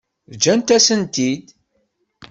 Ǧǧant-asent-ten-id. 0.33 1.45